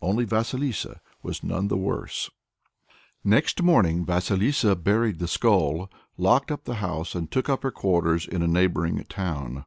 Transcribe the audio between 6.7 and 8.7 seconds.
house and took up her quarters in a